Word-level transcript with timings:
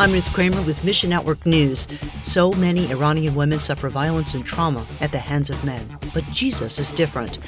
I'm 0.00 0.12
Ruth 0.12 0.32
Kramer 0.32 0.62
with 0.62 0.84
Mission 0.84 1.10
Network 1.10 1.44
News. 1.44 1.88
So 2.22 2.52
many 2.52 2.88
Iranian 2.88 3.34
women 3.34 3.58
suffer 3.58 3.88
violence 3.88 4.32
and 4.34 4.46
trauma 4.46 4.86
at 5.00 5.10
the 5.10 5.18
hands 5.18 5.50
of 5.50 5.64
men, 5.64 5.98
but 6.14 6.22
Jesus 6.26 6.78
is 6.78 6.92
different. 6.92 7.40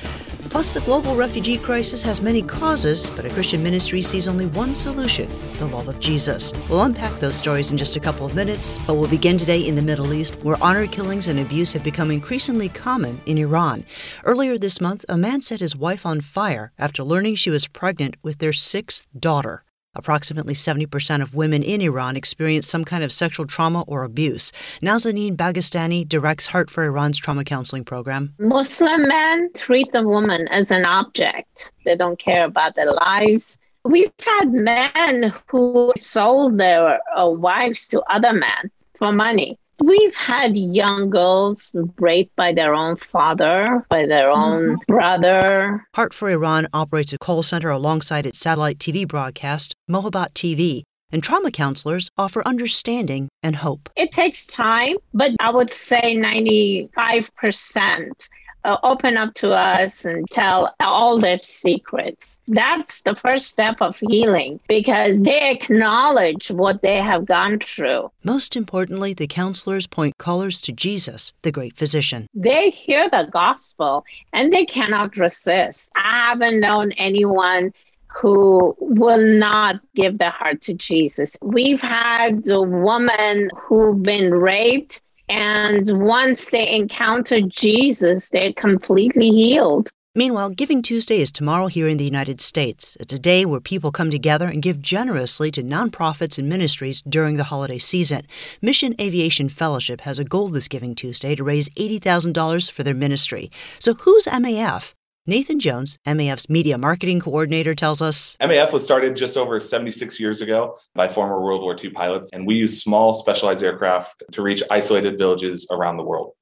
Plus, 0.51 0.75
the 0.75 0.81
global 0.81 1.15
refugee 1.15 1.59
crisis 1.59 2.03
has 2.03 2.21
many 2.21 2.43
causes, 2.43 3.09
but 3.11 3.25
a 3.25 3.31
Christian 3.31 3.63
ministry 3.63 4.03
sees 4.03 4.27
only 4.27 4.47
one 4.47 4.75
solution 4.75 5.31
the 5.59 5.67
love 5.67 5.87
of 5.87 6.01
Jesus. 6.01 6.53
We'll 6.69 6.83
unpack 6.83 7.13
those 7.21 7.37
stories 7.37 7.71
in 7.71 7.79
just 7.79 7.95
a 7.95 8.01
couple 8.01 8.27
of 8.27 8.35
minutes, 8.35 8.79
but 8.85 8.95
we'll 8.95 9.09
begin 9.09 9.39
today 9.39 9.61
in 9.61 9.77
the 9.77 9.83
Middle 9.83 10.13
East, 10.13 10.35
where 10.43 10.61
honor 10.61 10.89
killings 10.89 11.29
and 11.29 11.39
abuse 11.39 11.73
have 11.75 11.85
become 11.85 12.11
increasingly 12.11 12.69
common 12.69 13.21
in 13.27 13.39
Iran. 13.39 13.85
Earlier 14.25 14.59
this 14.59 14.81
month, 14.81 15.05
a 15.09 15.17
man 15.17 15.41
set 15.41 15.61
his 15.61 15.77
wife 15.77 16.05
on 16.05 16.21
fire 16.21 16.73
after 16.81 17.05
learning 17.05 17.37
she 17.37 17.51
was 17.51 17.69
pregnant 17.69 18.17
with 18.25 18.39
their 18.39 18.53
sixth 18.53 19.07
daughter. 19.17 19.63
Approximately 19.97 20.55
70% 20.55 21.21
of 21.21 21.35
women 21.35 21.65
in 21.65 21.81
Iran 21.81 22.17
experience 22.17 22.69
some 22.69 22.85
kind 22.85 23.03
of 23.03 23.11
sexual 23.11 23.45
trauma 23.45 23.83
or 23.89 24.05
abuse. 24.05 24.53
Nazanin 24.81 25.37
Baghestani 25.37 26.09
directs 26.09 26.47
Heart4Iran's 26.47 27.19
trauma 27.19 27.43
counseling 27.43 27.85
program. 27.85 28.33
Muslim 28.39 29.09
men 29.09 29.51
treat 29.55 29.91
the 29.91 30.07
woman 30.07 30.47
as 30.49 30.71
an 30.71 30.85
object. 30.85 31.73
They 31.85 31.97
don't 31.97 32.21
care 32.21 32.45
about 32.45 32.77
their 32.77 32.93
lives. 32.93 33.59
We've 33.85 34.13
had 34.25 34.53
men 34.53 35.33
who 35.49 35.93
sold 35.97 36.59
their 36.59 37.01
uh, 37.17 37.29
wives 37.29 37.89
to 37.89 38.01
other 38.03 38.33
men 38.33 38.71
for 38.97 39.11
money. 39.11 39.59
We've 39.83 40.15
had 40.15 40.57
young 40.57 41.11
girls 41.11 41.75
raped 41.99 42.37
by 42.37 42.53
their 42.53 42.75
own 42.75 42.97
father, 42.97 43.85
by 43.89 44.07
their 44.07 44.31
own 44.31 44.77
mm-hmm. 44.77 44.83
brother. 44.87 45.87
Heart4Iran 45.97 46.67
operates 46.73 47.13
a 47.13 47.19
call 47.19 47.43
center 47.43 47.71
alongside 47.71 48.27
its 48.27 48.39
satellite 48.39 48.79
TV 48.79 49.09
broadcast, 49.09 49.75
Mohabat 49.91 50.35
TV, 50.35 50.83
and 51.11 51.23
trauma 51.23 51.51
counselors 51.51 52.11
offer 52.19 52.47
understanding 52.47 53.29
and 53.43 53.57
hope. 53.57 53.89
It 53.97 54.13
takes 54.13 54.47
time, 54.47 54.97
but 55.15 55.33
I 55.41 55.51
would 55.51 55.73
say 55.73 56.15
95% 56.15 58.29
uh, 58.65 58.77
open 58.83 59.17
up 59.17 59.35
to 59.35 59.53
us 59.53 60.05
and 60.05 60.29
tell 60.31 60.75
all 60.81 61.19
their 61.19 61.41
secrets. 61.41 62.41
That's 62.47 63.03
the 63.03 63.15
first 63.15 63.47
step 63.47 63.81
of 63.81 63.99
healing 63.99 64.61
because 64.69 65.23
they 65.23 65.51
acknowledge 65.51 66.51
what 66.51 66.83
they 66.83 66.99
have 66.99 67.27
gone 67.27 67.59
through. 67.59 68.11
Most 68.25 68.57
importantly, 68.57 69.15
the 69.15 69.27
counselors 69.27 69.87
point 69.87 70.19
callers 70.19 70.61
to 70.63 70.73
Jesus, 70.73 71.33
the 71.43 71.53
great 71.53 71.77
physician. 71.77 72.27
They 72.35 72.71
hear 72.71 73.09
the 73.09 73.29
gospel 73.31 74.05
and 74.33 74.53
they 74.53 74.65
cannot 74.65 75.17
resist. 75.17 75.91
I 75.95 76.29
haven't 76.29 76.61
known 76.61 76.93
anyone 76.93 77.73
who 78.13 78.77
will 78.81 79.25
not 79.39 79.81
give 79.95 80.19
their 80.19 80.31
heart 80.31 80.61
to 80.63 80.75
Jesus. 80.75 81.37
We've 81.43 81.81
had 81.81 82.49
a 82.49 82.61
woman 82.61 83.51
who've 83.57 84.03
been 84.03 84.35
raped 84.35 85.03
and 85.31 85.87
once 85.93 86.51
they 86.51 86.69
encounter 86.69 87.41
Jesus, 87.41 88.31
they're 88.31 88.53
completely 88.53 89.31
healed. 89.31 89.91
Meanwhile, 90.13 90.51
Giving 90.51 90.83
Tuesday 90.83 91.21
is 91.21 91.31
tomorrow 91.31 91.69
here 91.69 91.87
in 91.87 91.97
the 91.97 92.05
United 92.05 92.41
States. 92.41 92.97
It's 92.99 93.15
a 93.15 93.19
day 93.19 93.45
where 93.45 93.61
people 93.61 93.93
come 93.93 94.11
together 94.11 94.49
and 94.49 94.61
give 94.61 94.83
generously 94.83 95.53
to 95.53 95.63
nonprofits 95.63 96.37
and 96.37 96.49
ministries 96.49 97.01
during 97.09 97.37
the 97.37 97.45
holiday 97.45 97.79
season. 97.79 98.27
Mission 98.61 98.97
Aviation 99.01 99.49
Fellowship 99.49 100.01
has 100.01 100.19
a 100.19 100.25
goal 100.25 100.49
this 100.49 100.67
Giving 100.67 100.97
Tuesday 100.97 101.37
to 101.37 101.45
raise 101.45 101.69
$80,000 101.71 102.69
for 102.73 102.83
their 102.83 102.93
ministry. 102.93 103.53
So, 103.79 103.95
who's 103.95 104.25
MAF? 104.27 104.95
Nathan 105.31 105.61
Jones, 105.61 105.97
MAF's 106.05 106.51
media 106.51 106.77
marketing 106.77 107.21
coordinator, 107.21 107.73
tells 107.73 108.03
us 108.03 108.37
MAF 108.41 108.73
was 108.73 108.83
started 108.83 109.15
just 109.15 109.37
over 109.37 109.61
76 109.61 110.19
years 110.19 110.41
ago 110.41 110.77
by 110.97 111.07
former 111.07 111.41
World 111.41 111.63
War 111.63 111.77
II 111.81 111.91
pilots, 111.91 112.31
and 112.33 112.45
we 112.45 112.57
use 112.57 112.83
small 112.83 113.15
specialized 113.15 113.63
aircraft 113.63 114.25
to 114.33 114.43
reach 114.43 114.61
isolated 114.73 115.19
villages 115.19 115.69
around 115.71 115.99
the 115.99 116.03
world. 116.03 116.33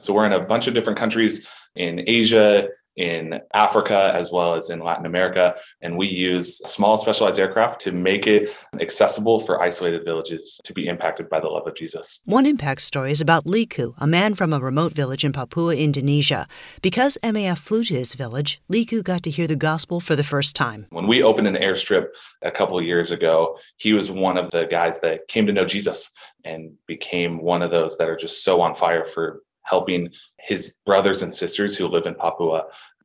So 0.00 0.12
we're 0.12 0.26
in 0.26 0.34
a 0.34 0.40
bunch 0.40 0.66
of 0.66 0.74
different 0.74 0.98
countries 0.98 1.46
in 1.76 2.04
Asia, 2.06 2.68
in 2.96 3.40
Africa 3.52 4.10
as 4.14 4.30
well 4.30 4.54
as 4.54 4.70
in 4.70 4.80
Latin 4.80 5.06
America. 5.06 5.54
And 5.82 5.96
we 5.96 6.06
use 6.08 6.58
small 6.58 6.96
specialized 6.98 7.38
aircraft 7.38 7.80
to 7.82 7.92
make 7.92 8.26
it 8.26 8.50
accessible 8.80 9.40
for 9.40 9.62
isolated 9.62 10.04
villages 10.04 10.60
to 10.64 10.72
be 10.72 10.88
impacted 10.88 11.28
by 11.28 11.40
the 11.40 11.48
love 11.48 11.66
of 11.66 11.74
Jesus. 11.74 12.22
One 12.24 12.46
impact 12.46 12.80
story 12.80 13.12
is 13.12 13.20
about 13.20 13.44
Liku, 13.44 13.94
a 13.98 14.06
man 14.06 14.34
from 14.34 14.52
a 14.52 14.60
remote 14.60 14.92
village 14.92 15.24
in 15.24 15.32
Papua, 15.32 15.76
Indonesia. 15.76 16.48
Because 16.80 17.18
MAF 17.22 17.58
flew 17.58 17.84
to 17.84 17.94
his 17.94 18.14
village, 18.14 18.60
Liku 18.70 19.02
got 19.02 19.22
to 19.24 19.30
hear 19.30 19.46
the 19.46 19.56
gospel 19.56 20.00
for 20.00 20.16
the 20.16 20.24
first 20.24 20.56
time. 20.56 20.86
When 20.90 21.06
we 21.06 21.22
opened 21.22 21.48
an 21.48 21.56
airstrip 21.56 22.06
a 22.42 22.50
couple 22.50 22.78
of 22.78 22.84
years 22.84 23.10
ago, 23.10 23.58
he 23.76 23.92
was 23.92 24.10
one 24.10 24.38
of 24.38 24.50
the 24.50 24.64
guys 24.64 25.00
that 25.00 25.28
came 25.28 25.46
to 25.46 25.52
know 25.52 25.64
Jesus 25.64 26.10
and 26.44 26.72
became 26.86 27.42
one 27.42 27.62
of 27.62 27.70
those 27.70 27.98
that 27.98 28.08
are 28.08 28.16
just 28.16 28.42
so 28.42 28.60
on 28.60 28.74
fire 28.74 29.04
for 29.04 29.42
helping 29.66 30.10
his 30.46 30.74
brothers 30.86 31.22
and 31.22 31.34
sisters 31.34 31.76
who 31.76 31.88
live 31.88 32.06
in 32.06 32.14
Papua 32.14 32.64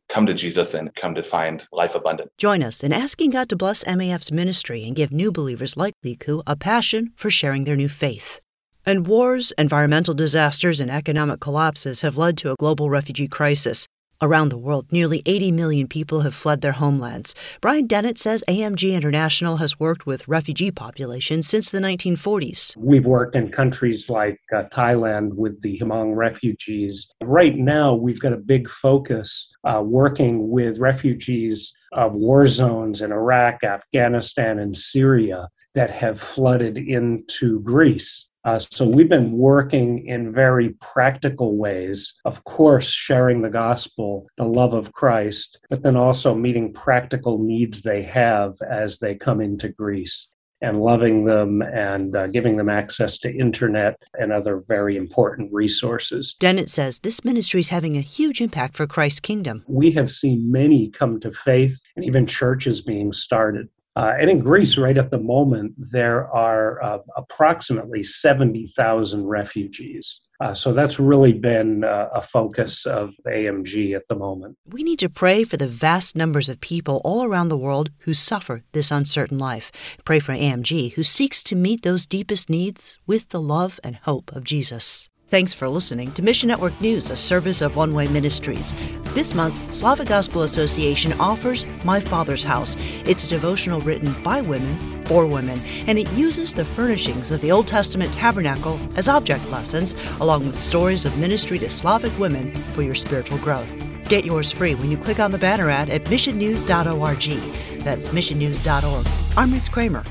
come 0.09 0.25
to 0.25 0.34
Jesus 0.34 0.74
and 0.74 0.94
come 0.96 1.16
to 1.16 1.24
find 1.24 1.66
life 1.72 1.96
abundant. 1.96 2.31
Join 2.38 2.62
us 2.62 2.84
in 2.84 2.91
asking 2.91 3.31
God 3.31 3.50
to 3.50 3.56
bless 3.56 3.85
MAF's 3.88 4.31
ministry 4.31 4.84
and 4.84 4.96
give 4.96 5.12
new 5.12 5.31
believers 5.31 5.78
like 5.78 5.94
Liku 6.06 6.44
a 6.46 6.56
passion 6.56 7.13
for 7.16 7.31
sharing 7.31 7.63
their 7.63 7.78
new 7.78 7.90
faith. 7.90 8.41
And 8.85 9.07
wars, 9.07 9.53
environmental 9.57 10.13
disasters, 10.13 10.80
and 10.80 10.91
economic 10.91 11.40
collapses 11.40 12.01
have 12.01 12.18
led 12.18 12.38
to 12.40 12.51
a 12.51 12.56
global 12.56 12.90
refugee 12.90 13.28
crisis. 13.28 13.88
Around 14.23 14.49
the 14.49 14.57
world, 14.59 14.85
nearly 14.91 15.23
80 15.25 15.51
million 15.51 15.87
people 15.87 16.21
have 16.21 16.35
fled 16.35 16.61
their 16.61 16.73
homelands. 16.73 17.33
Brian 17.59 17.87
Dennett 17.87 18.19
says 18.19 18.43
AMG 18.47 18.93
International 18.93 19.57
has 19.57 19.79
worked 19.79 20.05
with 20.05 20.27
refugee 20.27 20.69
populations 20.69 21.47
since 21.47 21.71
the 21.71 21.79
1940s. 21.79 22.77
We've 22.77 23.07
worked 23.07 23.35
in 23.35 23.49
countries 23.49 24.11
like 24.11 24.39
uh, 24.55 24.65
Thailand 24.65 25.33
with 25.33 25.59
the 25.63 25.79
Hmong 25.79 26.15
refugees. 26.15 27.11
Right 27.23 27.57
now, 27.57 27.95
we've 27.95 28.19
got 28.19 28.31
a 28.31 28.37
big 28.37 28.69
focus 28.69 29.51
uh, 29.63 29.81
working 29.83 30.51
with 30.51 30.77
refugees 30.77 31.73
of 31.91 32.13
war 32.13 32.45
zones 32.45 33.01
in 33.01 33.11
Iraq, 33.11 33.63
Afghanistan, 33.63 34.59
and 34.59 34.77
Syria 34.77 35.49
that 35.73 35.89
have 35.89 36.21
flooded 36.21 36.77
into 36.77 37.59
Greece. 37.61 38.27
Uh, 38.44 38.57
so 38.59 38.88
we've 38.88 39.09
been 39.09 39.31
working 39.31 40.06
in 40.07 40.34
very 40.34 40.69
practical 40.81 41.57
ways, 41.57 42.13
of 42.25 42.44
course, 42.44 42.90
sharing 42.90 43.41
the 43.41 43.50
gospel, 43.50 44.28
the 44.38 44.46
love 44.46 44.74
of 44.74 44.91
Christ, 44.94 45.59
but 45.69 45.84
then 45.84 45.96
also 45.96 46.34
meeting 46.34 46.74
practical 46.74 47.38
needs 47.38 47.81
they 47.81 48.01
have 48.03 48.56
as 48.68 48.97
they 48.97 49.16
come 49.16 49.41
into 49.41 49.69
Greece 49.69 50.31
and 50.62 50.80
loving 50.80 51.24
them 51.24 51.62
and 51.62 52.16
uh, 52.16 52.28
giving 52.28 52.56
them 52.56 52.69
access 52.69 53.18
to 53.19 53.35
internet 53.35 53.96
and 54.19 54.31
other 54.31 54.62
very 54.68 54.96
important 54.96 55.51
resources. 55.51 56.35
Dennett 56.40 56.69
says 56.69 57.00
this 57.00 57.25
ministry 57.25 57.59
is 57.59 57.69
having 57.69 57.97
a 57.97 58.01
huge 58.01 58.41
impact 58.41 58.78
for 58.78 58.85
Christ's 58.88 59.19
kingdom. 59.19 59.63
We 59.68 59.91
have 59.91 60.12
seen 60.12 60.51
many 60.51 60.90
come 60.90 61.19
to 61.22 61.31
faith 61.31 61.81
and 61.96 62.06
even 62.06 62.28
churches 62.28 62.81
being 62.81 63.12
started. 63.12 63.69
Uh, 64.01 64.16
and 64.19 64.31
in 64.31 64.39
Greece, 64.39 64.79
right 64.79 64.97
at 64.97 65.12
the 65.12 65.19
moment, 65.19 65.75
there 65.78 66.28
are 66.34 66.81
uh, 66.81 66.97
approximately 67.16 68.01
70,000 68.01 69.28
refugees. 69.28 70.28
Uh, 70.39 70.56
so 70.56 70.73
that's 70.73 71.00
really 71.00 71.34
been 71.34 71.84
uh, 71.84 72.09
a 72.12 72.19
focus 72.19 72.88
of 72.88 73.12
AMG 73.28 73.95
at 73.95 74.07
the 74.07 74.16
moment. 74.16 74.57
We 74.66 74.81
need 74.81 74.97
to 75.00 75.09
pray 75.09 75.44
for 75.44 75.57
the 75.57 75.67
vast 75.67 76.16
numbers 76.16 76.50
of 76.50 76.59
people 76.62 77.00
all 77.06 77.23
around 77.23 77.50
the 77.50 77.57
world 77.57 77.91
who 78.00 78.16
suffer 78.16 78.63
this 78.72 78.89
uncertain 78.89 79.38
life. 79.38 79.72
Pray 80.03 80.18
for 80.18 80.33
AMG, 80.33 80.94
who 80.94 81.03
seeks 81.03 81.44
to 81.44 81.56
meet 81.56 81.83
those 81.83 82.07
deepest 82.07 82.50
needs 82.50 82.97
with 83.06 83.29
the 83.29 83.41
love 83.41 83.79
and 83.83 83.97
hope 83.97 84.31
of 84.35 84.44
Jesus. 84.44 85.10
Thanks 85.31 85.53
for 85.53 85.69
listening 85.69 86.12
to 86.12 86.22
Mission 86.22 86.50
Network 86.50 86.81
News, 86.81 87.09
a 87.09 87.16
service 87.16 87.62
of 87.62 87.78
One 87.78 87.94
Way 87.94 88.09
Ministries. 88.09 88.75
This 89.14 89.34
month, 89.34 89.74
Slavic 89.74 90.09
Gospel 90.09 90.42
Association 90.42 91.14
offers 91.22 91.66
My 91.86 92.02
Father's 92.02 92.44
House. 92.44 92.75
It's 93.06 93.24
a 93.24 93.30
devotional 93.30 93.80
written 93.80 94.12
by 94.24 94.42
women 94.42 95.02
for 95.06 95.25
women, 95.25 95.58
and 95.88 95.97
it 95.97 96.12
uses 96.12 96.54
the 96.54 96.66
furnishings 96.66 97.31
of 97.31 97.39
the 97.39 97.50
Old 97.50 97.66
Testament 97.66 98.12
tabernacle 98.12 98.78
as 98.98 99.07
object 99.07 99.50
lessons, 99.50 99.95
along 100.19 100.45
with 100.45 100.60
stories 100.60 101.06
of 101.06 101.18
ministry 101.18 101.57
to 101.60 101.69
Slavic 101.69 102.19
women 102.19 102.51
for 102.74 102.81
your 102.81 102.94
spiritual 102.94 103.38
growth. 103.38 103.74
Get 104.10 104.25
yours 104.25 104.51
free 104.51 104.75
when 104.75 104.92
you 104.92 104.98
click 104.98 105.22
on 105.22 105.31
the 105.31 105.38
banner 105.38 105.69
ad 105.69 105.89
at 105.89 106.04
missionnews.org. 106.07 107.84
That's 107.86 108.10
missionnews.org. 108.10 109.07
I'm 109.38 109.54
Ruth 109.54 109.72
Kramer. 109.72 110.04